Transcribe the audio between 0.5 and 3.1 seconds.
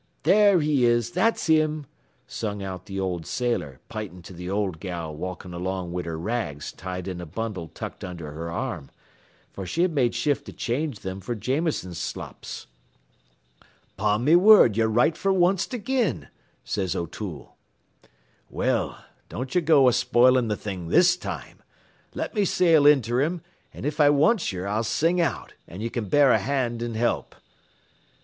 he is. That's him,' sung out the